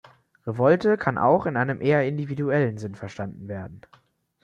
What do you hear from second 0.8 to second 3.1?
kann auch in einem eher individuellen Sinn